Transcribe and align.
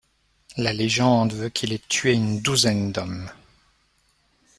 La 0.57 0.73
légende 0.73 1.31
veut 1.33 1.49
qu'il 1.49 1.73
ait 1.73 1.77
tué 1.87 2.13
une 2.13 2.41
douzaine 2.41 2.91
d'hommes. 2.91 3.29